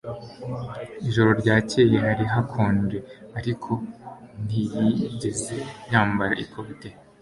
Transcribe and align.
Ijoro 1.09 1.29
ryakeye 1.41 1.95
hari 2.05 2.23
hakonje, 2.33 2.97
ariko 3.39 3.71
ntiyigeze 4.45 5.55
yambara 5.91 6.33
ikote. 6.43 6.89